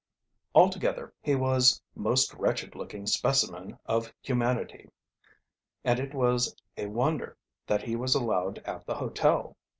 [0.55, 4.89] Altogether he was most wretched looking specimen of humanity,
[5.83, 9.55] and it was a wonder that he was allowed at the hotel.